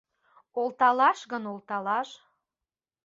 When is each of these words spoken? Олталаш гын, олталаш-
Олталаш 0.61 1.19
гын, 1.31 1.43
олталаш- 1.53 2.09